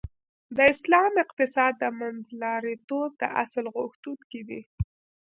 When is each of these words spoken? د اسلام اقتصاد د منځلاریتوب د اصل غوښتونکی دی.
د 0.55 0.57
اسلام 0.73 1.13
اقتصاد 1.25 1.73
د 1.77 1.83
منځلاریتوب 1.99 3.09
د 3.21 3.23
اصل 3.43 3.65
غوښتونکی 3.75 4.41
دی. 4.49 4.61